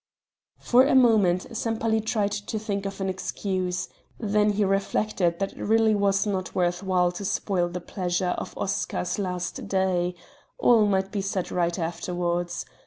For 0.57 0.83
a 0.83 0.95
moment 0.95 1.55
Sempaly 1.55 2.01
tried 2.03 2.31
to 2.31 2.57
think 2.57 2.87
of 2.87 3.01
an 3.01 3.07
excuse; 3.07 3.87
then 4.19 4.53
he 4.53 4.65
reflected 4.65 5.37
that 5.37 5.51
it 5.53 5.63
really 5.63 5.93
was 5.93 6.25
not 6.25 6.55
worth 6.55 6.81
while 6.81 7.11
to 7.11 7.23
spoil 7.23 7.69
the 7.69 7.81
pleasure 7.81 8.33
of 8.39 8.57
Oscar's 8.57 9.19
last 9.19 9.67
day 9.67 10.15
all 10.57 10.87
might 10.87 11.11
be 11.11 11.21
set 11.21 11.51
right 11.51 11.77
afterwards. 11.77 12.65